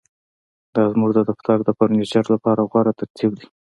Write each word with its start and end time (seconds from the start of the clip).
دا 0.75 0.83
زموږ 0.93 1.09
د 1.15 1.19
دفتر 1.29 1.57
د 1.63 1.69
فرنیچر 1.77 2.23
لپاره 2.33 2.67
غوره 2.71 2.93
ترتیب 2.99 3.31
دی 3.39 3.47